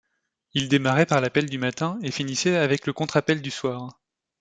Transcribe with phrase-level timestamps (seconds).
[0.55, 4.01] Il démarrait par l’appel du matin et finissait avec le contre-appel du soir.